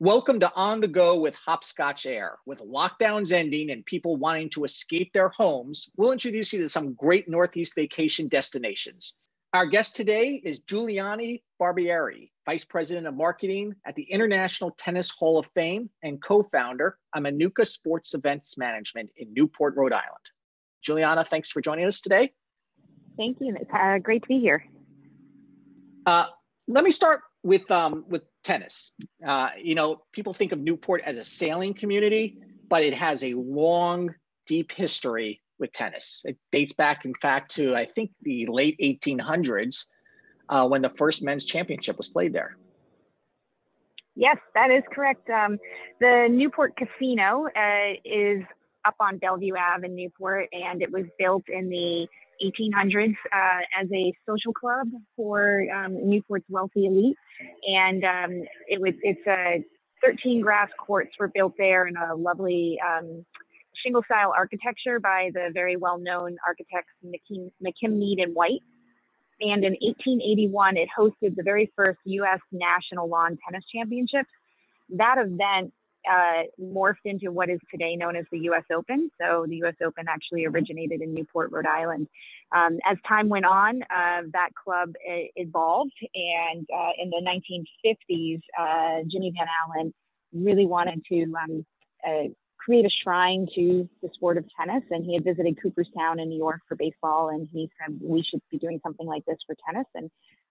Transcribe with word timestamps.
Welcome 0.00 0.38
to 0.40 0.52
On 0.54 0.80
the 0.80 0.86
Go 0.86 1.18
with 1.18 1.34
Hopscotch 1.34 2.06
Air. 2.06 2.38
With 2.46 2.60
lockdowns 2.60 3.32
ending 3.32 3.70
and 3.70 3.84
people 3.84 4.14
wanting 4.14 4.48
to 4.50 4.62
escape 4.62 5.12
their 5.12 5.30
homes, 5.30 5.88
we'll 5.96 6.12
introduce 6.12 6.52
you 6.52 6.60
to 6.60 6.68
some 6.68 6.92
great 6.92 7.28
Northeast 7.28 7.74
vacation 7.74 8.28
destinations. 8.28 9.14
Our 9.54 9.66
guest 9.66 9.96
today 9.96 10.40
is 10.44 10.60
Julianna 10.60 11.38
Barbieri, 11.60 12.30
Vice 12.46 12.64
President 12.64 13.08
of 13.08 13.14
Marketing 13.14 13.74
at 13.84 13.96
the 13.96 14.04
International 14.04 14.70
Tennis 14.78 15.10
Hall 15.10 15.36
of 15.36 15.46
Fame 15.46 15.90
and 16.04 16.22
co-founder 16.22 16.96
of 17.12 17.22
Manuka 17.24 17.64
Sports 17.64 18.14
Events 18.14 18.56
Management 18.56 19.10
in 19.16 19.34
Newport, 19.34 19.74
Rhode 19.76 19.92
Island. 19.92 20.30
Julianna, 20.80 21.24
thanks 21.24 21.50
for 21.50 21.60
joining 21.60 21.86
us 21.86 22.00
today. 22.00 22.30
Thank 23.16 23.38
you. 23.40 23.56
It's 23.60 23.70
uh, 23.74 23.98
great 23.98 24.22
to 24.22 24.28
be 24.28 24.38
here. 24.38 24.64
Uh, 26.06 26.26
let 26.68 26.84
me 26.84 26.92
start 26.92 27.22
with 27.42 27.68
um, 27.70 28.04
with 28.08 28.24
tennis. 28.48 28.92
Uh, 29.24 29.50
you 29.62 29.74
know, 29.74 30.02
people 30.12 30.32
think 30.32 30.52
of 30.52 30.58
Newport 30.58 31.02
as 31.04 31.18
a 31.18 31.24
sailing 31.24 31.74
community, 31.74 32.38
but 32.66 32.82
it 32.82 32.94
has 32.94 33.22
a 33.22 33.34
long, 33.34 34.14
deep 34.46 34.72
history 34.72 35.42
with 35.58 35.70
tennis. 35.72 36.22
It 36.24 36.38
dates 36.50 36.72
back, 36.72 37.04
in 37.04 37.14
fact, 37.14 37.56
to 37.56 37.74
I 37.74 37.84
think 37.84 38.10
the 38.22 38.46
late 38.46 38.78
1800s 38.80 39.84
uh, 40.48 40.66
when 40.66 40.80
the 40.80 40.88
first 40.88 41.22
men's 41.22 41.44
championship 41.44 41.98
was 41.98 42.08
played 42.08 42.32
there. 42.32 42.56
Yes, 44.14 44.38
that 44.54 44.70
is 44.70 44.82
correct. 44.92 45.28
Um, 45.28 45.58
the 46.00 46.26
Newport 46.30 46.74
Casino 46.74 47.48
uh, 47.54 47.92
is 48.04 48.42
up 48.84 48.96
on 48.98 49.18
Bellevue 49.18 49.54
Ave 49.54 49.86
in 49.86 49.94
Newport, 49.94 50.48
and 50.52 50.80
it 50.80 50.90
was 50.90 51.04
built 51.18 51.44
in 51.48 51.68
the 51.68 52.08
1800s 52.42 53.14
uh, 53.32 53.82
as 53.82 53.88
a 53.92 54.12
social 54.26 54.52
club 54.52 54.88
for 55.16 55.66
um, 55.70 56.08
Newport's 56.08 56.46
wealthy 56.48 56.86
elite, 56.86 57.16
and 57.66 58.04
um, 58.04 58.42
it 58.66 58.80
was 58.80 58.94
it's 59.02 59.26
a 59.26 59.64
13 60.02 60.40
grass 60.40 60.68
courts 60.78 61.10
were 61.18 61.28
built 61.28 61.54
there 61.58 61.86
in 61.86 61.96
a 61.96 62.14
lovely 62.14 62.78
um, 62.86 63.24
shingle 63.82 64.02
style 64.04 64.32
architecture 64.36 65.00
by 65.00 65.30
the 65.32 65.50
very 65.52 65.76
well 65.76 65.98
known 65.98 66.36
architects 66.46 66.92
McKim, 67.04 67.50
McKim 67.64 67.96
Mead 67.96 68.18
and 68.20 68.34
White. 68.34 68.62
And 69.40 69.64
in 69.64 69.76
1881, 69.80 70.76
it 70.76 70.88
hosted 70.96 71.36
the 71.36 71.44
very 71.44 71.72
first 71.76 71.98
U.S. 72.04 72.40
National 72.50 73.08
Lawn 73.08 73.38
Tennis 73.44 73.64
Championships. 73.72 74.30
That 74.96 75.16
event 75.18 75.72
uh, 76.10 76.42
morphed 76.60 77.04
into 77.04 77.30
what 77.30 77.48
is 77.48 77.58
today 77.70 77.96
known 77.96 78.16
as 78.16 78.24
the 78.30 78.38
U.S. 78.40 78.64
Open. 78.74 79.10
So 79.20 79.46
the 79.48 79.56
U.S. 79.56 79.74
Open 79.84 80.06
actually 80.08 80.46
originated 80.46 81.00
in 81.00 81.14
Newport, 81.14 81.50
Rhode 81.52 81.66
Island. 81.66 82.08
Um, 82.54 82.78
as 82.84 82.96
time 83.06 83.28
went 83.28 83.44
on, 83.44 83.82
uh, 83.82 84.22
that 84.32 84.50
club 84.62 84.94
evolved, 85.04 85.92
and 86.14 86.66
uh, 86.74 86.90
in 86.98 87.10
the 87.10 87.22
1950s, 87.22 88.40
uh, 88.58 89.02
Jimmy 89.10 89.32
Van 89.36 89.46
Alen 89.46 89.92
really 90.32 90.66
wanted 90.66 91.02
to 91.10 91.22
um, 91.42 91.66
uh, 92.06 92.28
create 92.58 92.84
a 92.84 92.90
shrine 93.02 93.46
to 93.54 93.88
the 94.02 94.08
sport 94.14 94.36
of 94.36 94.44
tennis. 94.58 94.82
And 94.90 95.04
he 95.04 95.14
had 95.14 95.24
visited 95.24 95.60
Cooperstown 95.62 96.20
in 96.20 96.28
New 96.28 96.38
York 96.38 96.60
for 96.68 96.76
baseball, 96.76 97.28
and 97.28 97.48
he 97.52 97.70
said 97.80 97.98
we 98.00 98.22
should 98.22 98.40
be 98.50 98.58
doing 98.58 98.80
something 98.82 99.06
like 99.06 99.24
this 99.26 99.38
for 99.46 99.54
tennis. 99.66 99.86
And 99.94 100.10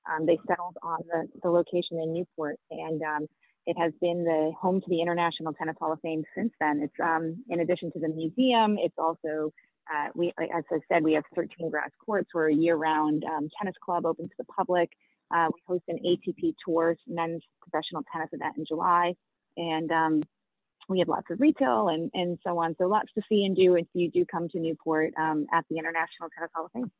um, 0.09 0.25
they 0.25 0.37
settled 0.47 0.77
on 0.83 0.99
the, 1.11 1.27
the 1.43 1.49
location 1.49 1.99
in 2.01 2.13
Newport, 2.13 2.57
and 2.71 3.01
um, 3.01 3.27
it 3.67 3.77
has 3.77 3.91
been 4.01 4.23
the 4.23 4.53
home 4.59 4.79
to 4.79 4.87
the 4.89 5.01
International 5.01 5.53
Tennis 5.53 5.75
Hall 5.79 5.91
of 5.91 5.99
Fame 5.99 6.23
since 6.33 6.53
then. 6.59 6.79
It's 6.81 6.99
um, 7.03 7.43
in 7.49 7.59
addition 7.59 7.91
to 7.91 7.99
the 7.99 8.07
museum, 8.07 8.77
it's 8.79 8.95
also 8.97 9.53
uh, 9.93 10.07
we, 10.15 10.33
as 10.39 10.63
I 10.71 10.79
said, 10.91 11.03
we 11.03 11.13
have 11.13 11.23
13 11.35 11.69
grass 11.69 11.91
courts. 12.03 12.29
We're 12.33 12.49
a 12.49 12.53
year-round 12.53 13.23
um, 13.23 13.49
tennis 13.57 13.75
club 13.83 14.05
open 14.05 14.27
to 14.27 14.35
the 14.37 14.45
public. 14.45 14.89
Uh, 15.33 15.47
we 15.53 15.61
host 15.67 15.83
an 15.89 15.99
ATP 16.05 16.55
Tour 16.65 16.95
men's 17.07 17.41
professional 17.61 18.03
tennis 18.11 18.29
event 18.31 18.55
in 18.57 18.65
July, 18.65 19.13
and 19.57 19.91
um, 19.91 20.23
we 20.89 20.99
have 20.99 21.09
lots 21.09 21.27
of 21.29 21.39
retail 21.39 21.89
and, 21.89 22.09
and 22.13 22.37
so 22.45 22.57
on. 22.59 22.75
So 22.77 22.87
lots 22.87 23.09
to 23.15 23.21
see 23.29 23.43
and 23.43 23.55
do 23.55 23.75
if 23.75 23.87
you 23.93 24.09
do 24.09 24.25
come 24.25 24.47
to 24.49 24.59
Newport 24.59 25.13
um, 25.17 25.47
at 25.53 25.65
the 25.69 25.77
International 25.77 26.29
Tennis 26.35 26.51
Hall 26.55 26.65
of 26.65 26.71
Fame. 26.71 26.91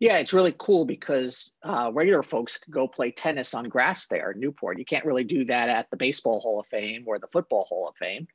Yeah, 0.00 0.18
it's 0.18 0.32
really 0.32 0.54
cool 0.58 0.84
because 0.84 1.52
uh, 1.62 1.90
regular 1.92 2.22
folks 2.22 2.58
can 2.58 2.72
go 2.72 2.88
play 2.88 3.10
tennis 3.10 3.54
on 3.54 3.68
grass 3.68 4.06
there 4.06 4.32
in 4.32 4.40
Newport. 4.40 4.78
You 4.78 4.84
can't 4.84 5.04
really 5.04 5.24
do 5.24 5.44
that 5.46 5.68
at 5.68 5.90
the 5.90 5.96
Baseball 5.96 6.40
Hall 6.40 6.60
of 6.60 6.66
Fame 6.66 7.04
or 7.06 7.18
the 7.18 7.28
Football 7.32 7.64
Hall 7.68 7.88
of 7.88 7.96
Fame. 7.96 8.26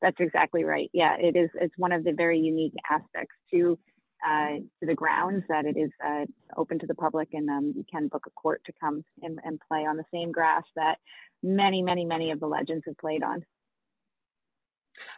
That's 0.00 0.20
exactly 0.20 0.64
right. 0.64 0.90
Yeah, 0.92 1.16
it 1.18 1.36
is. 1.36 1.50
It's 1.54 1.76
one 1.78 1.92
of 1.92 2.04
the 2.04 2.12
very 2.12 2.38
unique 2.38 2.74
aspects 2.90 3.34
to 3.52 3.78
uh, 4.26 4.56
to 4.80 4.86
the 4.86 4.94
grounds 4.94 5.44
that 5.48 5.66
it 5.66 5.76
is 5.76 5.90
uh, 6.04 6.24
open 6.56 6.78
to 6.78 6.86
the 6.86 6.94
public, 6.94 7.28
and 7.32 7.48
um, 7.50 7.72
you 7.76 7.84
can 7.90 8.08
book 8.08 8.24
a 8.26 8.30
court 8.30 8.62
to 8.64 8.72
come 8.80 9.04
and, 9.22 9.38
and 9.44 9.60
play 9.68 9.84
on 9.86 9.96
the 9.96 10.04
same 10.12 10.32
grass 10.32 10.62
that 10.76 10.96
many, 11.42 11.82
many, 11.82 12.04
many 12.04 12.30
of 12.30 12.40
the 12.40 12.46
legends 12.46 12.84
have 12.86 12.96
played 12.96 13.22
on. 13.22 13.44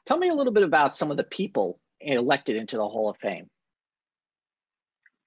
Tell 0.06 0.18
me 0.18 0.28
a 0.28 0.34
little 0.34 0.52
bit 0.52 0.64
about 0.64 0.94
some 0.94 1.10
of 1.10 1.16
the 1.16 1.24
people 1.24 1.78
elected 2.00 2.56
into 2.56 2.76
the 2.76 2.88
Hall 2.88 3.08
of 3.08 3.16
Fame. 3.18 3.48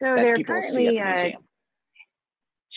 So 0.02 0.16
they're 0.16 0.38
currently, 0.38 0.90
the 0.90 1.02
uh, 1.02 1.32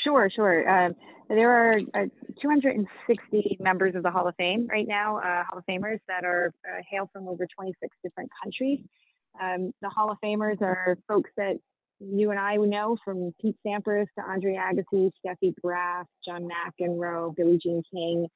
sure, 0.05 0.28
sure. 0.34 0.69
Um, 0.69 0.94
there 1.28 1.50
are 1.50 1.72
uh, 1.94 2.06
260 2.43 3.56
members 3.60 3.94
of 3.94 4.03
the 4.03 4.10
Hall 4.10 4.27
of 4.27 4.34
Fame 4.37 4.66
right 4.71 4.87
now, 4.87 5.19
uh, 5.19 5.44
Hall 5.44 5.59
of 5.59 5.65
Famers 5.66 5.99
that 6.09 6.25
are 6.25 6.53
uh, 6.66 6.83
hail 6.91 7.09
from 7.12 7.28
over 7.28 7.47
26 7.56 7.97
different 8.03 8.31
countries. 8.43 8.81
Um, 9.41 9.72
the 9.81 9.88
Hall 9.88 10.10
of 10.10 10.19
Famers 10.22 10.60
are 10.60 10.99
folks 11.09 11.31
that 11.37 11.56
you 12.00 12.31
and 12.31 12.41
I 12.41 12.56
know 12.56 12.97
from 13.05 13.33
Pete 13.41 13.56
Sampras 13.65 14.06
to 14.19 14.25
Andre 14.25 14.56
Agassi, 14.56 15.10
Steffi 15.25 15.54
Graf, 15.62 16.06
John 16.27 16.49
McEnroe, 16.49 17.34
Billie 17.34 17.60
Jean 17.62 17.83
King, 17.93 18.27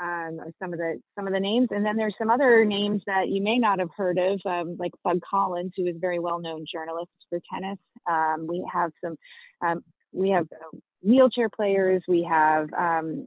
um, 0.00 0.40
some 0.60 0.72
of 0.72 0.78
the 0.78 1.00
some 1.14 1.26
of 1.26 1.32
the 1.32 1.40
names, 1.40 1.68
and 1.70 1.84
then 1.84 1.96
there's 1.96 2.14
some 2.18 2.30
other 2.30 2.64
names 2.64 3.02
that 3.06 3.28
you 3.28 3.42
may 3.42 3.58
not 3.58 3.78
have 3.78 3.88
heard 3.96 4.18
of, 4.18 4.40
um, 4.44 4.76
like 4.78 4.92
Bud 5.02 5.20
Collins, 5.28 5.72
who 5.76 5.86
is 5.86 5.96
a 5.96 5.98
very 5.98 6.18
well 6.18 6.38
known 6.38 6.64
journalist 6.70 7.10
for 7.30 7.40
tennis. 7.52 7.78
Um, 8.08 8.46
we 8.46 8.64
have 8.72 8.92
some, 9.02 9.16
um, 9.64 9.84
we 10.12 10.30
have 10.30 10.46
uh, 10.52 10.76
wheelchair 11.02 11.48
players. 11.48 12.02
We 12.08 12.22
have 12.24 12.72
um, 12.74 13.26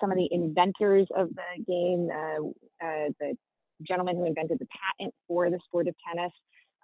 some 0.00 0.10
of 0.10 0.16
the 0.16 0.28
inventors 0.30 1.06
of 1.14 1.28
the 1.28 1.64
game, 1.64 2.08
uh, 2.10 2.86
uh, 2.86 3.08
the 3.20 3.36
gentleman 3.86 4.16
who 4.16 4.24
invented 4.24 4.58
the 4.58 4.66
patent 4.98 5.14
for 5.28 5.50
the 5.50 5.58
sport 5.66 5.88
of 5.88 5.94
tennis. 6.08 6.32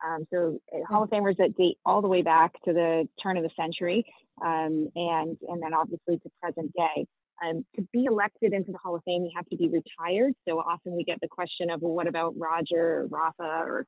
Um, 0.04 0.26
so 0.32 0.58
uh, 0.74 0.84
Hall 0.88 1.04
of 1.04 1.10
Famers 1.10 1.36
that 1.38 1.56
date 1.56 1.78
all 1.86 2.02
the 2.02 2.08
way 2.08 2.22
back 2.22 2.52
to 2.64 2.72
the 2.72 3.08
turn 3.22 3.36
of 3.36 3.44
the 3.44 3.50
century, 3.56 4.04
and 4.40 4.90
and 4.94 5.62
then 5.62 5.72
obviously 5.74 6.18
to 6.18 6.30
present 6.42 6.72
day. 6.74 7.06
Um, 7.44 7.64
to 7.76 7.82
be 7.92 8.04
elected 8.04 8.52
into 8.52 8.70
the 8.72 8.78
Hall 8.78 8.94
of 8.94 9.02
Fame, 9.04 9.24
you 9.24 9.32
have 9.34 9.48
to 9.48 9.56
be 9.56 9.68
retired. 9.68 10.32
So 10.46 10.58
often 10.58 10.94
we 10.94 11.04
get 11.04 11.20
the 11.20 11.28
question 11.28 11.70
of, 11.70 11.82
well, 11.82 11.92
what 11.92 12.06
about 12.06 12.34
Roger 12.36 13.00
or 13.00 13.06
Rafa 13.06 13.64
or 13.66 13.86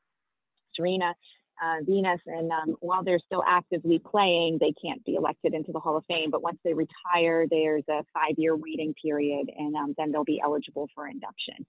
Serena 0.74 1.14
uh, 1.62 1.76
Venus? 1.82 2.20
And 2.26 2.50
um, 2.50 2.76
while 2.80 3.04
they're 3.04 3.20
still 3.24 3.44
actively 3.46 4.00
playing, 4.00 4.58
they 4.60 4.72
can't 4.84 5.04
be 5.04 5.14
elected 5.14 5.54
into 5.54 5.70
the 5.72 5.78
Hall 5.78 5.96
of 5.96 6.04
Fame. 6.06 6.30
But 6.30 6.42
once 6.42 6.58
they 6.64 6.74
retire, 6.74 7.46
there's 7.48 7.84
a 7.88 8.02
five-year 8.12 8.56
waiting 8.56 8.94
period, 9.00 9.50
and 9.56 9.76
um, 9.76 9.94
then 9.96 10.10
they'll 10.10 10.24
be 10.24 10.40
eligible 10.44 10.88
for 10.94 11.06
induction. 11.06 11.64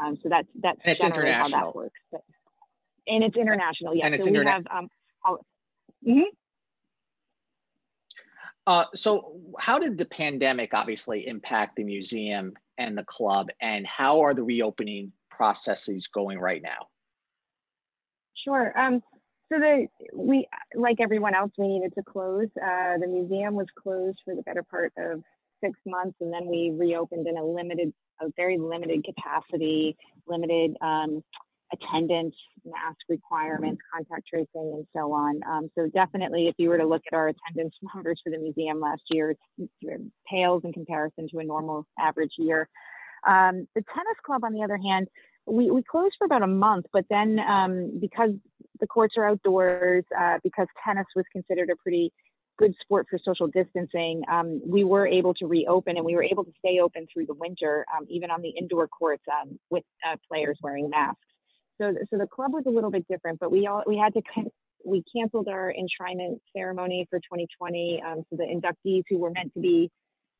Um, 0.00 0.18
so 0.22 0.28
that's 0.28 0.48
that's 0.60 0.80
and 0.84 0.92
it's 0.92 1.02
generally 1.02 1.32
how 1.32 1.48
that 1.48 1.74
works. 1.74 2.00
But, 2.10 2.22
and 3.06 3.22
it's 3.24 3.36
international, 3.36 3.94
yes. 3.94 4.06
And 4.06 4.14
it's 4.14 4.24
so 4.24 4.30
interna- 4.30 4.44
we 4.44 4.50
have. 4.50 4.66
Um, 4.70 4.88
mm-hmm. 6.06 6.20
Uh, 8.70 8.84
so, 8.94 9.32
how 9.58 9.80
did 9.80 9.98
the 9.98 10.04
pandemic 10.04 10.70
obviously 10.74 11.26
impact 11.26 11.74
the 11.74 11.82
museum 11.82 12.52
and 12.78 12.96
the 12.96 13.02
club, 13.02 13.48
and 13.60 13.84
how 13.84 14.20
are 14.20 14.32
the 14.32 14.44
reopening 14.44 15.10
processes 15.28 16.06
going 16.06 16.38
right 16.38 16.62
now? 16.62 16.86
Sure. 18.44 18.72
Um, 18.78 19.02
so 19.50 19.58
the 19.58 19.88
we 20.14 20.46
like 20.76 21.00
everyone 21.00 21.34
else, 21.34 21.50
we 21.58 21.66
needed 21.66 21.92
to 21.96 22.04
close. 22.04 22.46
Uh, 22.64 22.98
the 22.98 23.08
museum 23.08 23.56
was 23.56 23.66
closed 23.76 24.18
for 24.24 24.36
the 24.36 24.42
better 24.42 24.62
part 24.62 24.92
of 24.96 25.20
six 25.60 25.76
months, 25.84 26.16
and 26.20 26.32
then 26.32 26.46
we 26.46 26.70
reopened 26.70 27.26
in 27.26 27.36
a 27.36 27.44
limited, 27.44 27.92
a 28.20 28.26
very 28.36 28.56
limited 28.56 29.04
capacity, 29.04 29.96
limited 30.28 30.76
um, 30.80 31.24
attendance, 31.72 32.34
mask 32.64 32.98
requirements, 33.08 33.80
contact 33.92 34.26
tracing, 34.28 34.48
and 34.54 34.86
so 34.94 35.12
on. 35.12 35.40
Um, 35.48 35.70
so 35.76 35.88
definitely, 35.88 36.48
if 36.48 36.54
you 36.58 36.68
were 36.68 36.78
to 36.78 36.86
look 36.86 37.02
at 37.10 37.16
our 37.16 37.28
attendance 37.28 37.74
numbers 37.94 38.20
for 38.22 38.30
the 38.30 38.38
museum 38.38 38.80
last 38.80 39.02
year, 39.14 39.34
it 39.58 40.00
pales 40.28 40.62
in 40.64 40.72
comparison 40.72 41.28
to 41.30 41.38
a 41.38 41.44
normal 41.44 41.86
average 41.98 42.32
year. 42.38 42.68
Um, 43.26 43.68
the 43.74 43.82
tennis 43.94 44.16
club, 44.24 44.44
on 44.44 44.52
the 44.52 44.62
other 44.62 44.78
hand, 44.78 45.08
we, 45.46 45.70
we 45.70 45.82
closed 45.82 46.14
for 46.18 46.24
about 46.24 46.42
a 46.42 46.46
month, 46.46 46.86
but 46.92 47.04
then 47.10 47.38
um, 47.38 47.98
because 48.00 48.30
the 48.80 48.86
courts 48.86 49.14
are 49.16 49.28
outdoors, 49.28 50.04
uh, 50.18 50.38
because 50.42 50.66
tennis 50.84 51.06
was 51.14 51.24
considered 51.32 51.70
a 51.70 51.76
pretty 51.76 52.12
good 52.58 52.74
sport 52.82 53.06
for 53.08 53.18
social 53.24 53.46
distancing, 53.46 54.22
um, 54.30 54.60
we 54.66 54.84
were 54.84 55.06
able 55.06 55.32
to 55.34 55.46
reopen 55.46 55.96
and 55.96 56.04
we 56.04 56.14
were 56.14 56.22
able 56.22 56.44
to 56.44 56.52
stay 56.58 56.78
open 56.80 57.06
through 57.12 57.26
the 57.26 57.34
winter, 57.34 57.86
um, 57.96 58.06
even 58.08 58.30
on 58.30 58.42
the 58.42 58.50
indoor 58.50 58.86
courts 58.86 59.22
um, 59.40 59.58
with 59.70 59.84
uh, 60.06 60.16
players 60.28 60.58
wearing 60.62 60.90
masks. 60.90 61.18
So, 61.80 61.94
so 62.10 62.18
the 62.18 62.26
club 62.26 62.52
was 62.52 62.64
a 62.66 62.70
little 62.70 62.90
bit 62.90 63.06
different, 63.08 63.40
but 63.40 63.50
we 63.50 63.66
all 63.66 63.82
we 63.86 63.96
had 63.96 64.12
to 64.14 64.22
we 64.84 65.04
canceled 65.14 65.48
our 65.48 65.72
enshrinement 65.72 66.40
ceremony 66.56 67.06
for 67.10 67.18
2020. 67.18 68.02
Um, 68.06 68.22
so 68.30 68.36
the 68.36 68.44
inductees 68.44 69.04
who 69.08 69.18
were 69.18 69.30
meant 69.30 69.52
to 69.54 69.60
be 69.60 69.90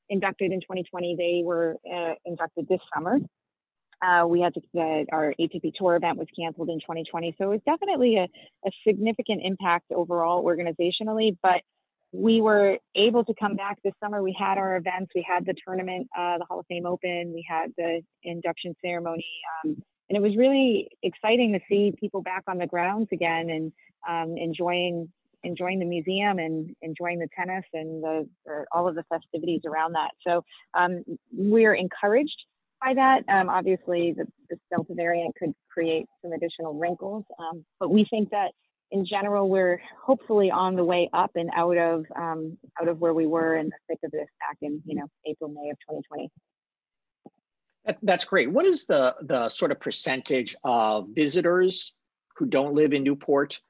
inducted 0.09 0.53
in 0.53 0.61
2020, 0.61 1.17
they 1.17 1.43
were 1.45 1.77
uh, 1.87 2.15
inducted 2.25 2.69
this 2.69 2.81
summer. 2.95 3.19
Uh, 4.03 4.27
we 4.27 4.41
had 4.41 4.55
to, 4.55 4.61
uh, 4.79 5.05
our 5.13 5.35
ATP 5.39 5.75
tour 5.75 5.97
event 5.97 6.17
was 6.17 6.27
canceled 6.39 6.71
in 6.71 6.81
2020. 6.81 7.35
So 7.39 7.45
it 7.45 7.49
was 7.49 7.61
definitely 7.67 8.17
a, 8.17 8.25
a 8.67 8.71
significant 8.87 9.43
impact 9.45 9.93
overall 9.93 10.43
organizationally, 10.43 11.37
but 11.43 11.61
we 12.13 12.41
were 12.41 12.79
able 12.97 13.25
to 13.25 13.35
come 13.39 13.57
back 13.57 13.79
this 13.85 13.93
summer. 14.03 14.23
We 14.23 14.35
had 14.37 14.57
our 14.59 14.77
events, 14.77 15.13
we 15.15 15.25
had 15.29 15.45
the 15.45 15.55
tournament, 15.65 16.09
uh, 16.19 16.39
the 16.39 16.45
Hall 16.47 16.61
of 16.61 16.67
Fame 16.67 16.87
Open, 16.87 17.33
we 17.35 17.47
had 17.49 17.73
the 17.77 18.01
induction 18.25 18.75
ceremony. 18.83 19.27
Um, 19.65 19.83
and 20.11 20.17
it 20.17 20.21
was 20.21 20.37
really 20.37 20.89
exciting 21.05 21.53
to 21.53 21.61
see 21.69 21.95
people 21.99 22.21
back 22.21 22.43
on 22.49 22.59
the 22.59 22.67
grounds 22.67 23.09
again 23.13 23.49
and 23.49 23.73
um, 24.09 24.37
enjoying 24.37 25.09
enjoying 25.43 25.79
the 25.79 25.87
museum 25.87 26.39
and 26.39 26.75
enjoying 26.83 27.19
the 27.19 27.29
tennis 27.35 27.65
and 27.73 28.03
the, 28.03 28.29
all 28.73 28.87
of 28.87 28.95
the 28.95 29.05
festivities 29.05 29.63
around 29.65 29.93
that. 29.95 30.11
So 30.27 30.45
um, 30.75 31.03
we're 31.33 31.73
encouraged 31.73 32.37
by 32.85 32.93
that. 32.93 33.23
Um, 33.27 33.49
obviously, 33.49 34.15
the, 34.15 34.27
the, 34.51 34.57
Delta 34.71 34.93
variant 34.95 35.35
could 35.37 35.55
create 35.73 36.05
some 36.21 36.33
additional 36.33 36.75
wrinkles, 36.75 37.25
um, 37.39 37.65
but 37.79 37.91
we 37.91 38.07
think 38.11 38.31
that 38.31 38.51
in 38.91 39.07
general 39.07 39.49
we're 39.49 39.81
hopefully 40.05 40.51
on 40.51 40.77
the 40.77 40.85
way 40.85 41.09
up 41.15 41.31
and 41.37 41.49
out 41.57 41.79
of 41.79 42.05
um, 42.17 42.59
out 42.81 42.89
of 42.89 42.99
where 42.99 43.15
we 43.15 43.27
were 43.27 43.57
in 43.57 43.67
the 43.67 43.77
thick 43.89 43.99
of 44.05 44.11
this 44.11 44.29
back 44.41 44.59
in 44.61 44.83
you 44.85 44.97
know 44.97 45.07
April 45.27 45.49
May 45.49 45.71
of 45.71 45.79
2020. 45.89 46.29
That, 47.85 47.99
that's 48.03 48.25
great. 48.25 48.51
What 48.51 48.67
is 48.67 48.87
the 48.87 49.17
the 49.21 49.49
sort 49.49 49.73
of 49.73 49.81
percentage 49.81 50.55
of 50.65 51.09
visitors 51.11 51.95
who 52.37 52.47
don't 52.47 52.75
live 52.75 52.93
in 52.93 53.03
Newport 53.03 53.61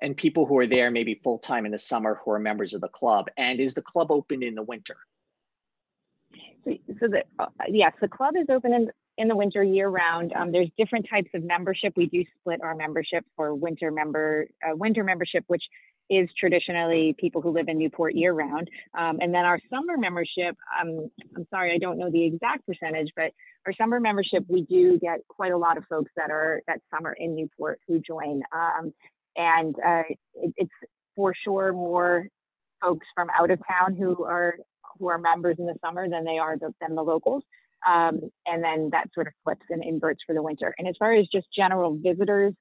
and 0.00 0.16
people 0.16 0.46
who 0.46 0.58
are 0.58 0.66
there 0.66 0.90
maybe 0.90 1.20
full 1.22 1.38
time 1.38 1.66
in 1.66 1.72
the 1.72 1.78
summer 1.78 2.20
who 2.24 2.30
are 2.30 2.38
members 2.38 2.74
of 2.74 2.80
the 2.80 2.88
club? 2.88 3.26
And 3.36 3.60
is 3.60 3.74
the 3.74 3.82
club 3.82 4.10
open 4.10 4.42
in 4.42 4.54
the 4.54 4.62
winter? 4.62 4.96
So, 6.64 7.08
the, 7.08 7.24
uh, 7.38 7.46
yes, 7.68 7.92
the 8.00 8.08
club 8.08 8.34
is 8.36 8.46
open 8.50 8.74
in, 8.74 8.90
in 9.16 9.28
the 9.28 9.36
winter 9.36 9.62
year 9.62 9.88
round. 9.88 10.32
Um, 10.34 10.52
there's 10.52 10.68
different 10.76 11.06
types 11.08 11.30
of 11.34 11.42
membership. 11.42 11.94
We 11.96 12.06
do 12.06 12.24
split 12.40 12.60
our 12.62 12.74
membership 12.74 13.24
for 13.36 13.54
winter 13.54 13.90
member 13.90 14.48
uh, 14.66 14.76
winter 14.76 15.04
membership, 15.04 15.44
which 15.46 15.62
is 16.10 16.28
traditionally 16.38 17.14
people 17.18 17.42
who 17.42 17.50
live 17.50 17.68
in 17.68 17.78
Newport 17.78 18.14
year 18.14 18.32
round. 18.32 18.70
Um, 18.98 19.18
and 19.20 19.32
then 19.34 19.44
our 19.44 19.60
summer 19.70 19.96
membership, 19.96 20.56
um, 20.80 21.10
I'm 21.36 21.46
sorry, 21.50 21.72
I 21.74 21.78
don't 21.78 21.98
know 21.98 22.10
the 22.10 22.24
exact 22.24 22.66
percentage, 22.66 23.10
but 23.14 23.32
our 23.66 23.72
summer 23.74 24.00
membership, 24.00 24.44
we 24.48 24.62
do 24.62 24.98
get 24.98 25.20
quite 25.28 25.52
a 25.52 25.58
lot 25.58 25.76
of 25.76 25.84
folks 25.88 26.10
that 26.16 26.30
are 26.30 26.62
that 26.66 26.80
summer 26.94 27.12
in 27.12 27.34
Newport 27.36 27.80
who 27.86 28.00
join. 28.00 28.42
Um, 28.52 28.92
and 29.36 29.74
uh, 29.84 30.02
it, 30.34 30.54
it's 30.56 30.70
for 31.14 31.34
sure 31.44 31.72
more 31.72 32.28
folks 32.80 33.06
from 33.14 33.28
out 33.38 33.50
of 33.50 33.60
town 33.66 33.96
who 33.96 34.24
are 34.24 34.56
who 34.98 35.08
are 35.08 35.18
members 35.18 35.56
in 35.58 35.66
the 35.66 35.74
summer 35.84 36.08
than 36.08 36.24
they 36.24 36.38
are 36.38 36.56
the, 36.56 36.72
than 36.80 36.94
the 36.94 37.02
locals. 37.02 37.42
Um, 37.86 38.20
and 38.46 38.62
then 38.64 38.88
that 38.92 39.08
sort 39.14 39.28
of 39.28 39.32
flips 39.44 39.66
and 39.70 39.84
inverts 39.84 40.20
for 40.26 40.34
the 40.34 40.42
winter. 40.42 40.74
And 40.78 40.88
as 40.88 40.96
far 40.98 41.14
as 41.14 41.26
just 41.32 41.46
general 41.54 41.96
visitors, 41.96 42.54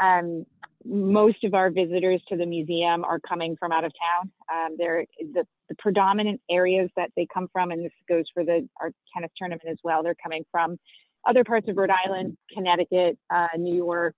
um, 0.00 0.44
most 0.84 1.44
of 1.44 1.54
our 1.54 1.70
visitors 1.70 2.20
to 2.28 2.36
the 2.36 2.46
museum 2.46 3.04
are 3.04 3.20
coming 3.20 3.56
from 3.58 3.72
out 3.72 3.84
of 3.84 3.92
town. 3.92 4.32
Um, 4.52 4.76
they're 4.78 5.04
the, 5.18 5.44
the, 5.68 5.74
predominant 5.78 6.40
areas 6.50 6.90
that 6.96 7.10
they 7.16 7.26
come 7.32 7.48
from, 7.52 7.70
and 7.70 7.84
this 7.84 7.92
goes 8.08 8.24
for 8.34 8.44
the 8.44 8.68
our 8.80 8.90
tennis 9.14 9.30
tournament 9.36 9.68
as 9.70 9.78
well. 9.84 10.02
They're 10.02 10.16
coming 10.20 10.44
from 10.50 10.78
other 11.26 11.44
parts 11.44 11.68
of 11.68 11.76
Rhode 11.76 11.90
Island, 11.90 12.36
Connecticut, 12.52 13.16
uh, 13.32 13.48
New 13.56 13.76
York, 13.76 14.16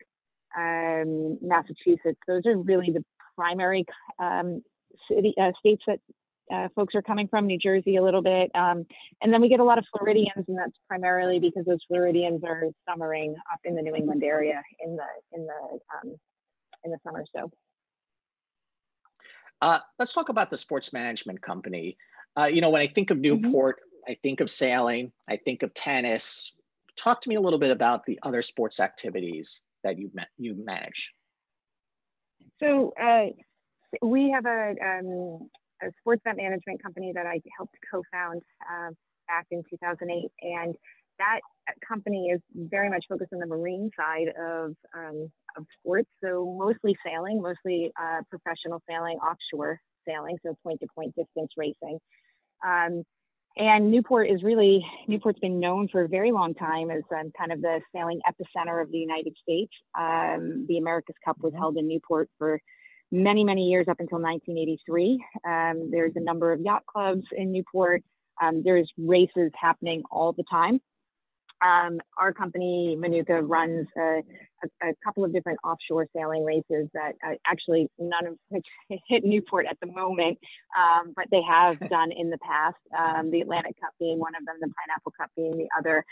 um, 0.57 1.39
Massachusetts. 1.43 2.19
Those 2.27 2.47
are 2.47 2.57
really 2.57 2.91
the 2.91 3.05
primary 3.37 3.85
um, 4.19 4.63
city 5.11 5.35
uh, 5.41 5.53
states 5.59 5.83
that 5.87 6.01
uh, 6.53 6.69
folks 6.75 6.95
are 6.95 7.03
coming 7.03 7.29
from. 7.29 7.47
New 7.47 7.59
Jersey 7.59 7.97
a 7.97 8.03
little 8.03 8.23
bit, 8.23 8.51
um, 8.55 8.87
and 9.23 9.33
then 9.33 9.41
we 9.41 9.49
get 9.49 9.61
a 9.61 9.65
lot 9.65 9.79
of 9.79 9.85
Floridians, 9.97 10.45
and 10.49 10.59
that's 10.59 10.77
primarily 10.89 11.39
because 11.39 11.65
those 11.65 11.81
Floridians 11.89 12.43
are 12.45 12.65
summering 12.89 13.35
up 13.53 13.61
in 13.65 13.75
the 13.75 13.83
New 13.83 13.95
England 13.95 14.23
area 14.23 14.63
in 14.85 14.97
the 14.97 15.07
in 15.33 15.47
the 15.47 15.79
um, 15.95 16.17
in 16.85 16.91
the 16.91 16.99
summer. 17.05 17.25
So. 17.35 17.51
Uh, 19.63 19.79
let's 19.99 20.13
talk 20.13 20.29
about 20.29 20.51
the 20.51 20.57
sports 20.57 20.93
management 20.93 21.41
company. 21.41 21.97
Uh, 22.37 22.47
you 22.53 22.61
know, 22.61 22.71
when 22.71 22.83
I 22.83 22.87
think 22.87 23.11
of 23.11 23.19
mm-hmm. 23.19 23.43
Newport, 23.43 23.77
mm-hmm. 23.77 24.13
I 24.13 24.19
think 24.23 24.41
of 24.41 24.51
sailing, 24.51 25.13
I 25.29 25.37
think 25.37 25.63
of 25.63 25.73
tennis. 25.73 26.53
Talk 26.97 27.23
to 27.23 27.29
me 27.29 27.37
a 27.37 27.41
little 27.41 27.59
bit 27.59 27.71
about 27.71 28.05
the 28.05 28.19
other 28.23 28.43
sports 28.43 28.81
activities 28.81 29.63
that 29.85 29.99
you 29.99 30.11
you 30.37 30.57
manage? 30.57 31.15
So 32.59 32.93
uh, 33.01 33.27
we 34.03 34.31
have 34.31 34.47
a, 34.47 34.75
um, 34.83 35.51
a 35.85 35.93
sports 36.01 36.23
event 36.25 36.39
management 36.39 36.83
company 36.83 37.13
that 37.15 37.27
I 37.27 37.41
helped 37.57 37.77
co-found 37.91 38.43
uh, 38.63 38.91
back 39.29 39.47
in 39.51 39.63
2008, 39.71 40.31
and 40.43 40.75
that 41.19 41.41
company 41.87 42.31
is 42.31 42.41
very 42.55 42.91
much 42.91 43.05
focused 43.09 43.33
on 43.33 43.39
the 43.39 43.47
marine 43.47 43.91
side 43.97 44.29
of 44.39 44.75
um, 44.97 45.31
of 45.57 45.65
sports. 45.79 46.09
So 46.23 46.45
mostly 46.59 46.97
sailing, 47.07 47.41
mostly 47.41 47.93
uh, 48.01 48.23
professional 48.29 48.83
sailing, 48.89 49.19
offshore 49.19 49.81
sailing, 50.07 50.37
so 50.45 50.57
point-to-point 50.63 51.15
distance 51.15 51.53
racing. 51.57 51.99
Um, 52.67 53.05
and 53.57 53.91
Newport 53.91 54.29
is 54.29 54.43
really, 54.43 54.85
Newport's 55.07 55.39
been 55.39 55.61
known 55.61 55.89
for 55.89 56.03
a 56.03 56.09
very 56.09 56.33
long 56.33 56.55
time 56.55 56.91
as 56.91 57.03
um, 57.13 57.31
kind 57.39 57.53
of 57.53 57.61
the 57.61 57.81
sailing 57.95 58.21
epicenter 58.29 58.83
of 58.83 58.91
the 58.91 58.99
United 58.99 59.37
States. 59.41 59.73
Um, 59.97 60.67
the 60.69 60.79
America's 60.79 61.15
Cup 61.25 61.37
was 61.41 61.53
mm-hmm. 61.53 61.61
held 61.61 61.77
in 61.77 61.87
Newport 61.87 62.29
for 62.37 62.61
many, 63.11 63.45
many 63.45 63.69
years 63.69 63.87
up 63.89 64.01
until 64.01 64.21
1983. 64.21 65.25
Um, 65.47 65.91
there's 65.91 66.13
a 66.17 66.21
number 66.21 66.53
of 66.53 66.61
yacht 66.61 66.85
clubs 66.87 67.25
in 67.37 67.53
Newport. 67.53 68.03
Um, 68.43 68.63
there's 68.65 68.91
races 68.99 69.53
happening 69.55 70.03
all 70.11 70.33
the 70.33 70.45
time. 70.51 70.81
Um, 71.65 72.01
our 72.19 72.33
company, 72.33 72.97
Manuka, 72.99 73.43
runs 73.43 73.87
a, 73.97 74.23
a, 74.63 74.89
a, 74.89 74.93
couple 75.03 75.25
of 75.25 75.33
different 75.33 75.59
offshore 75.65 76.07
sailing 76.15 76.45
races 76.45 76.89
that 76.93 77.13
uh, 77.27 77.35
actually 77.47 77.89
none 77.99 78.27
of 78.27 78.35
which 78.49 78.67
hit 79.09 79.25
Newport 79.25 79.67
at 79.71 79.79
the 79.81 79.87
moment, 79.87 80.39
um, 80.77 81.13
but 81.17 81.27
they 81.31 81.41
have 81.43 81.79
done 81.89 82.13
in 82.13 82.31
the 82.31 82.39
past. 82.39 82.77
Um, 82.97 83.31
the 83.31 83.41
Atlantic 83.41 83.81
Cup 83.81 83.93
being 83.99 84.19
one 84.19 84.35
of 84.35 84.45
them, 84.45 84.57
the 84.61 84.67
Pineapple 84.67 85.13
Cup 85.19 85.31
being 85.37 85.57
the 85.57 85.69
other. 85.79 86.05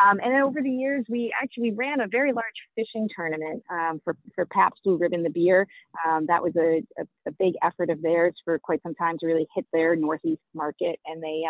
Um, 0.00 0.20
and 0.22 0.32
then 0.32 0.42
over 0.42 0.62
the 0.62 0.70
years, 0.70 1.04
we 1.08 1.34
actually 1.40 1.72
ran 1.72 2.00
a 2.00 2.06
very 2.06 2.32
large 2.32 2.46
fishing 2.76 3.08
tournament 3.14 3.64
um, 3.70 4.00
for, 4.04 4.16
for 4.34 4.46
Pabst 4.46 4.80
Blue 4.84 4.96
Ribbon, 4.96 5.22
the 5.22 5.30
beer. 5.30 5.66
Um, 6.06 6.26
that 6.26 6.42
was 6.42 6.54
a, 6.56 6.82
a, 6.98 7.32
big 7.38 7.54
effort 7.62 7.90
of 7.90 8.02
theirs 8.02 8.34
for 8.44 8.58
quite 8.58 8.82
some 8.82 8.94
time 8.94 9.16
to 9.18 9.26
really 9.26 9.46
hit 9.54 9.64
their 9.72 9.96
Northeast 9.96 10.42
market. 10.52 10.98
And 11.06 11.22
they 11.22 11.44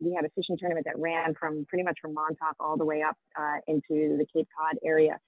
we 0.00 0.14
had 0.14 0.24
a 0.24 0.30
fishing 0.30 0.56
tournament 0.58 0.86
that 0.86 0.98
ran 0.98 1.34
from 1.34 1.66
pretty 1.68 1.84
much 1.84 1.98
from 2.00 2.14
Montauk 2.14 2.56
all 2.60 2.76
the 2.76 2.84
way 2.84 3.02
up 3.02 3.16
uh, 3.38 3.58
into 3.66 4.16
the 4.16 4.26
Cape 4.32 4.48
Cod 4.56 4.78
area. 4.84 5.18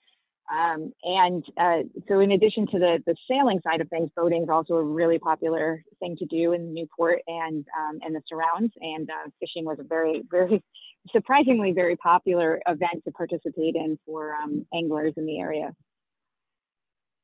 Um, 0.50 0.92
and 1.04 1.44
uh, 1.56 1.82
so, 2.08 2.18
in 2.18 2.32
addition 2.32 2.66
to 2.68 2.78
the, 2.78 3.02
the 3.06 3.14
sailing 3.30 3.60
side 3.62 3.80
of 3.80 3.88
things, 3.88 4.10
boating 4.16 4.42
is 4.42 4.48
also 4.48 4.74
a 4.74 4.82
really 4.82 5.18
popular 5.18 5.84
thing 6.00 6.16
to 6.16 6.26
do 6.26 6.52
in 6.52 6.74
Newport 6.74 7.20
and 7.28 7.64
um, 7.78 8.00
and 8.02 8.14
the 8.14 8.22
surrounds. 8.28 8.72
And 8.80 9.08
uh, 9.08 9.30
fishing 9.38 9.64
was 9.64 9.78
a 9.78 9.84
very, 9.84 10.22
very 10.28 10.62
surprisingly 11.12 11.70
very 11.72 11.96
popular 11.96 12.60
event 12.66 13.04
to 13.04 13.12
participate 13.12 13.76
in 13.76 13.98
for 14.04 14.34
um, 14.34 14.66
anglers 14.74 15.14
in 15.16 15.24
the 15.24 15.38
area. 15.38 15.72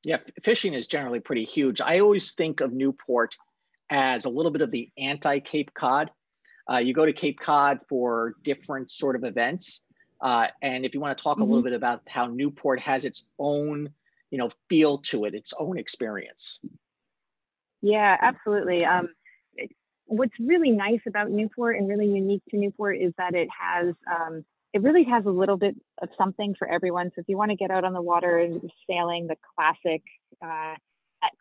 Yeah, 0.05 0.19
fishing 0.45 0.73
is 0.75 0.87
generally 0.87 1.19
pretty 1.19 1.45
huge. 1.45 1.81
I 1.81 1.99
always 1.99 2.31
think 2.33 2.61
of 2.61 2.73
Newport 2.73 3.37
as 3.91 4.25
a 4.25 4.31
little 4.31 4.53
bit 4.53 4.63
of 4.63 4.71
the 4.71 4.89
anti 4.97 5.41
Cape 5.41 5.75
Cod 5.75 6.13
uh, 6.73 6.79
you 6.79 6.93
go 6.93 7.07
to 7.07 7.13
Cape 7.13 7.39
Cod 7.41 7.81
for 7.89 8.35
different 8.43 8.91
sort 8.91 9.17
of 9.17 9.25
events. 9.25 9.83
Uh, 10.21 10.49
and 10.63 10.85
if 10.85 10.95
you 10.95 11.01
want 11.01 11.17
to 11.17 11.23
talk 11.23 11.35
mm-hmm. 11.35 11.43
a 11.43 11.45
little 11.45 11.59
mm-hmm. 11.61 11.71
bit 11.71 11.77
about 11.77 12.03
how 12.09 12.27
Newport 12.27 12.81
has 12.81 13.05
its 13.05 13.27
own, 13.39 13.91
you 14.31 14.39
know, 14.39 14.51
feel 14.69 14.99
to 14.99 15.25
it, 15.27 15.35
its 15.35 15.53
own 15.59 15.79
experience. 15.79 16.61
Yeah, 17.83 18.17
absolutely. 18.21 18.85
Um, 18.85 19.11
what's 20.07 20.33
really 20.41 20.71
nice 20.71 21.01
about 21.07 21.31
Newport 21.31 21.77
and 21.77 21.89
really 21.89 22.07
unique 22.07 22.43
to 22.51 22.57
Newport 22.57 22.99
is 22.99 23.13
that 23.19 23.35
it 23.35 23.49
has, 23.57 23.95
um, 24.11 24.45
it 24.73 24.83
really 24.83 25.05
has 25.05 25.25
a 25.27 25.31
little 25.31 25.57
bit 25.57 25.77
of 26.03 26.09
something 26.17 26.55
for 26.59 26.69
everyone. 26.69 27.11
So 27.15 27.21
if 27.21 27.29
you 27.29 27.37
want 27.37 27.51
to 27.51 27.57
get 27.57 27.71
out 27.71 27.85
on 27.85 27.93
the 27.93 28.03
water 28.03 28.39
and 28.39 28.71
sailing, 28.89 29.27
the 29.27 29.37
classic, 29.55 30.03
uh, 30.43 30.75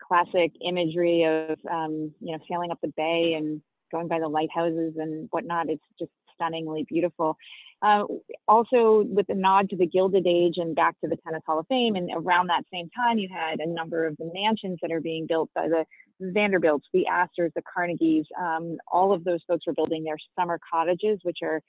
classic 0.06 0.52
imagery 0.64 1.24
of, 1.24 1.58
um, 1.70 2.12
you 2.20 2.32
know, 2.32 2.38
sailing 2.48 2.70
up 2.70 2.78
the 2.82 2.92
bay 2.96 3.34
and 3.34 3.62
going 3.90 4.08
by 4.08 4.20
the 4.20 4.28
lighthouses 4.28 4.94
and 4.96 5.28
whatnot. 5.30 5.68
It's 5.68 5.82
just 5.98 6.10
stunningly 6.34 6.84
beautiful. 6.88 7.36
Uh, 7.82 8.04
also, 8.48 9.04
with 9.06 9.28
a 9.28 9.34
nod 9.34 9.68
to 9.70 9.76
the 9.76 9.86
Gilded 9.86 10.26
Age 10.26 10.54
and 10.56 10.74
back 10.74 10.98
to 11.00 11.08
the 11.08 11.16
Tennis 11.16 11.42
Hall 11.46 11.58
of 11.58 11.66
Fame, 11.66 11.94
and 11.94 12.10
around 12.14 12.46
that 12.48 12.64
same 12.72 12.88
time, 12.90 13.18
you 13.18 13.28
had 13.32 13.60
a 13.60 13.68
number 13.68 14.06
of 14.06 14.16
the 14.16 14.30
mansions 14.32 14.78
that 14.80 14.90
are 14.90 15.00
being 15.00 15.26
built 15.26 15.50
by 15.54 15.68
the 15.68 15.84
Vanderbilts, 16.20 16.86
the 16.94 17.06
Astors, 17.06 17.52
the 17.54 17.62
Carnegies. 17.62 18.24
Um, 18.38 18.78
all 18.90 19.12
of 19.12 19.24
those 19.24 19.40
folks 19.46 19.66
were 19.66 19.74
building 19.74 20.04
their 20.04 20.16
summer 20.38 20.58
cottages, 20.72 21.18
which 21.22 21.38
are 21.42 21.60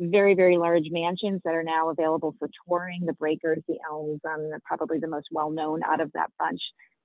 very, 0.00 0.34
very 0.34 0.56
large 0.56 0.86
mansions 0.90 1.42
that 1.44 1.54
are 1.54 1.62
now 1.62 1.90
available 1.90 2.34
for 2.38 2.48
touring. 2.66 3.04
The 3.04 3.12
Breakers, 3.12 3.62
the 3.68 3.76
Elms, 3.90 4.20
um, 4.24 4.50
probably 4.64 4.98
the 4.98 5.08
most 5.08 5.26
well 5.30 5.50
known 5.50 5.82
out 5.82 6.00
of 6.00 6.10
that 6.12 6.30
bunch. 6.38 6.60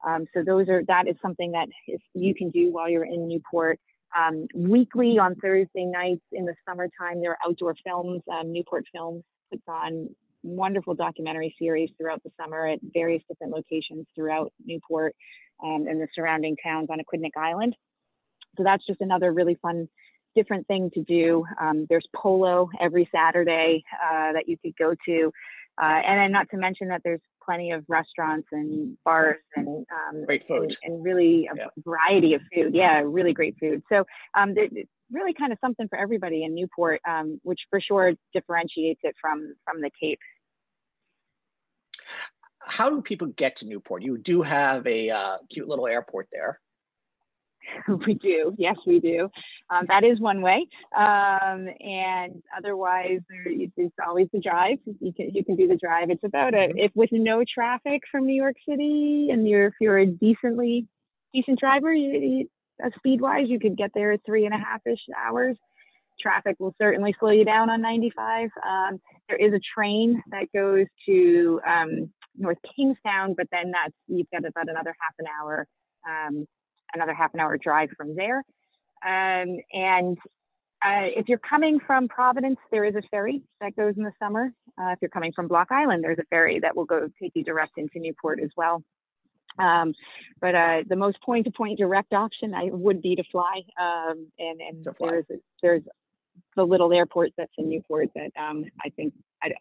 Um, 0.07 0.27
so 0.33 0.43
those 0.43 0.69
are 0.69 0.83
that 0.85 1.07
is 1.07 1.15
something 1.21 1.51
that 1.51 1.67
you 2.13 2.33
can 2.33 2.51
do 2.51 2.71
while 2.71 2.89
you're 2.89 3.05
in 3.05 3.27
Newport 3.27 3.79
Um, 4.17 4.47
weekly 4.55 5.17
on 5.19 5.35
Thursday 5.35 5.85
nights 5.85 6.23
in 6.31 6.45
the 6.45 6.55
summertime, 6.67 7.21
there 7.21 7.31
are 7.31 7.37
outdoor 7.45 7.75
films. 7.83 8.21
Um, 8.31 8.53
Newport 8.53 8.85
Films 8.93 9.23
puts 9.51 9.63
on 9.67 10.09
wonderful 10.43 10.93
documentary 10.93 11.55
series 11.59 11.89
throughout 11.97 12.23
the 12.23 12.31
summer 12.39 12.67
at 12.67 12.79
various 12.93 13.23
different 13.27 13.51
locations 13.51 14.05
throughout 14.15 14.53
Newport 14.63 15.15
um, 15.63 15.87
and 15.87 15.99
the 15.99 16.07
surrounding 16.15 16.55
towns 16.63 16.89
on 16.89 16.99
Aquidneck 16.99 17.35
Island. 17.35 17.75
So 18.57 18.63
that's 18.63 18.85
just 18.85 19.01
another 19.01 19.33
really 19.33 19.57
fun, 19.61 19.89
different 20.35 20.67
thing 20.67 20.91
to 20.93 21.03
do. 21.03 21.43
Um, 21.59 21.87
there's 21.89 22.07
polo 22.15 22.69
every 22.79 23.09
Saturday 23.13 23.83
uh, 23.93 24.33
that 24.33 24.47
you 24.47 24.57
could 24.57 24.75
go 24.77 24.95
to. 25.07 25.31
Uh, 25.81 25.99
and 26.07 26.19
then 26.19 26.31
not 26.31 26.49
to 26.51 26.57
mention 26.57 26.87
that 26.87 27.01
there's 27.03 27.19
plenty 27.45 27.71
of 27.71 27.83
restaurants 27.87 28.47
and 28.51 28.97
bars 29.03 29.37
and 29.55 29.67
um, 29.67 30.25
great 30.25 30.43
food 30.43 30.75
and, 30.83 30.95
and 30.95 31.03
really 31.03 31.47
a 31.51 31.55
yeah. 31.55 31.65
variety 31.83 32.33
of 32.33 32.41
food. 32.53 32.73
Yeah, 32.73 33.01
really 33.05 33.33
great 33.33 33.55
food. 33.59 33.83
So 33.89 34.05
um, 34.33 34.53
it's 34.55 34.89
really 35.11 35.33
kind 35.33 35.51
of 35.51 35.59
something 35.61 35.87
for 35.87 35.97
everybody 35.97 36.43
in 36.43 36.55
Newport, 36.55 37.01
um, 37.07 37.39
which 37.43 37.59
for 37.69 37.79
sure 37.79 38.13
differentiates 38.33 39.01
it 39.03 39.15
from 39.19 39.55
from 39.63 39.81
the 39.81 39.91
Cape. 40.01 40.19
How 42.67 42.89
do 42.89 43.01
people 43.01 43.27
get 43.27 43.57
to 43.57 43.67
Newport? 43.67 44.01
You 44.01 44.17
do 44.17 44.41
have 44.41 44.87
a 44.87 45.11
uh, 45.11 45.37
cute 45.51 45.67
little 45.67 45.87
airport 45.87 46.27
there. 46.31 46.59
we 48.05 48.13
do. 48.15 48.53
Yes, 48.57 48.75
we 48.85 48.99
do. 48.99 49.29
Um, 49.69 49.85
that 49.87 50.03
is 50.03 50.19
one 50.19 50.41
way. 50.41 50.67
Um, 50.95 51.67
and 51.79 52.41
otherwise, 52.55 53.21
it's 53.45 53.95
always 54.05 54.27
the 54.33 54.39
drive. 54.39 54.77
You 54.99 55.13
can, 55.13 55.31
you 55.33 55.43
can 55.43 55.55
do 55.55 55.67
the 55.67 55.77
drive. 55.77 56.09
It's 56.09 56.23
about 56.23 56.53
a, 56.53 56.57
mm-hmm. 56.57 56.77
if 56.77 56.91
with 56.95 57.09
no 57.11 57.43
traffic 57.51 58.01
from 58.11 58.25
New 58.25 58.35
York 58.35 58.55
City 58.67 59.29
and 59.31 59.47
you're, 59.47 59.67
if 59.67 59.73
you're 59.79 59.99
a 59.99 60.05
decently 60.05 60.87
decent 61.33 61.59
driver, 61.59 61.93
you, 61.93 62.19
you, 62.19 62.49
uh, 62.83 62.89
speed 62.97 63.21
wise, 63.21 63.45
you 63.47 63.59
could 63.59 63.77
get 63.77 63.91
there 63.93 64.11
at 64.11 64.21
three 64.25 64.45
and 64.45 64.53
a 64.53 64.57
half 64.57 64.81
ish 64.85 64.99
hours. 65.17 65.57
Traffic 66.19 66.55
will 66.59 66.75
certainly 66.81 67.13
slow 67.19 67.31
you 67.31 67.43
down 67.43 67.69
on 67.69 67.81
95. 67.81 68.49
Um, 68.65 68.99
there 69.27 69.37
is 69.37 69.53
a 69.53 69.59
train 69.73 70.21
that 70.31 70.45
goes 70.53 70.85
to 71.07 71.59
um, 71.67 72.11
North 72.37 72.57
Kingstown, 72.75 73.33
but 73.35 73.47
then 73.51 73.71
that's, 73.71 73.93
you've 74.07 74.29
got 74.31 74.45
about 74.45 74.69
another 74.69 74.95
half 74.99 75.13
an 75.19 75.25
hour 75.41 75.67
um, 76.07 76.45
another 76.95 77.13
half 77.13 77.33
an 77.33 77.39
hour 77.39 77.57
drive 77.57 77.89
from 77.97 78.15
there. 78.15 78.43
Um, 79.05 79.59
and 79.71 80.17
uh, 80.83 81.09
if 81.15 81.29
you're 81.29 81.37
coming 81.39 81.79
from 81.85 82.07
Providence, 82.07 82.57
there 82.71 82.85
is 82.85 82.95
a 82.95 83.01
ferry 83.09 83.43
that 83.61 83.75
goes 83.75 83.95
in 83.97 84.03
the 84.03 84.11
summer. 84.19 84.51
Uh, 84.79 84.89
if 84.89 84.99
you're 85.01 85.09
coming 85.09 85.31
from 85.33 85.47
Block 85.47 85.67
Island, 85.71 86.03
there's 86.03 86.19
a 86.19 86.25
ferry 86.29 86.59
that 86.59 86.75
will 86.75 86.85
go 86.85 87.09
take 87.21 87.31
you 87.35 87.43
direct 87.43 87.77
into 87.77 87.99
Newport 87.99 88.39
as 88.43 88.49
well. 88.57 88.83
Um, 89.57 89.93
but 90.41 90.53
uh, 90.53 90.83
the 90.87 90.97
most 90.97 91.21
point-to-point 91.21 91.77
direct 91.79 92.13
option 92.13 92.53
I 92.53 92.65
would 92.71 93.01
be 93.01 93.15
to 93.15 93.23
fly. 93.31 93.61
Um, 93.79 94.27
and 94.37 94.59
and 94.59 94.97
fly. 94.97 95.11
there's 95.11 95.25
there's 95.61 95.83
the 96.55 96.63
little 96.63 96.91
airport 96.91 97.31
that's 97.37 97.53
in 97.57 97.69
Newport 97.69 98.09
that 98.15 98.31
um, 98.37 98.65
I 98.83 98.89
think 98.89 99.13
I, 99.41 99.51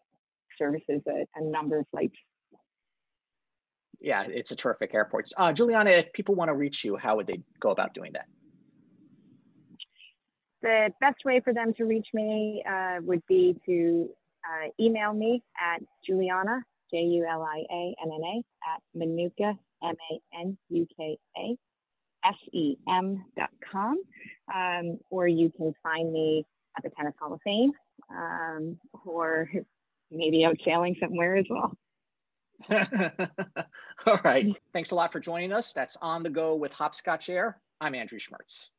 services 0.59 1.01
a, 1.07 1.27
a 1.37 1.45
number 1.45 1.79
of 1.79 1.87
flights 1.91 2.17
yeah, 4.05 4.23
it's 4.29 4.51
a 4.51 4.57
terrific 4.57 4.95
airport. 4.95 5.31
Uh, 5.37 5.53
Julianna, 5.53 5.91
if 5.91 6.13
people 6.13 6.35
want 6.35 6.51
to 6.51 6.55
reach 6.55 6.85
you, 6.85 6.97
how 6.97 7.17
would 7.17 7.27
they 7.27 7.41
go 7.59 7.71
about 7.71 7.95
doing 7.95 8.13
that? 8.13 8.27
The 10.61 10.91
best 11.01 11.25
way 11.25 11.41
for 11.41 11.55
them 11.55 11.73
to 11.79 11.85
reach 11.85 12.09
me 12.13 12.63
uh, 12.71 12.99
would 13.03 13.23
be 13.27 13.57
to 13.67 14.09
uh, 14.45 14.69
email 14.79 15.15
me 15.15 15.43
at 15.59 15.81
Julianna, 16.07 16.63
J 16.91 16.99
U 17.01 17.27
L 17.27 17.43
I 17.43 17.65
A 17.71 17.95
N 18.03 18.11
N 18.13 18.23
A, 18.23 18.45
at 18.73 18.83
Manuka, 18.95 19.55
M 19.83 19.95
A 20.13 20.39
N 20.39 20.59
U 20.69 20.87
K 20.97 21.19
A, 21.39 21.57
S 22.27 22.37
E 22.53 22.77
M 22.87 23.25
dot 23.39 23.51
com. 23.73 23.99
Um, 24.55 24.99
or 25.11 25.27
you 25.27 25.51
can 25.51 25.75
find 25.83 26.13
me 26.13 26.45
at 26.77 26.83
the 26.83 26.91
Tennis 26.91 27.15
Hall 27.19 27.33
of 27.33 27.41
Fame 27.43 27.73
um, 28.11 28.79
or 29.07 29.51
maybe 30.11 30.45
out 30.45 30.57
sailing 30.65 30.97
somewhere 31.01 31.37
as 31.37 31.47
well. 31.49 31.77
All 34.07 34.21
right. 34.25 34.55
Thanks 34.73 34.91
a 34.91 34.95
lot 34.95 35.13
for 35.13 35.21
joining 35.21 35.53
us. 35.53 35.73
That's 35.73 35.97
On 36.01 36.23
the 36.23 36.31
Go 36.31 36.57
with 36.57 36.73
Hopscotch 36.73 37.29
Air. 37.29 37.59
I'm 37.81 37.95
Andrew 37.95 38.19
Schmertz. 38.19 38.71